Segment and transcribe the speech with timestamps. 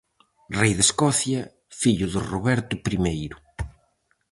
[0.59, 1.41] Rei de Escocia,
[1.79, 3.37] fillo de Roberto Primeiro.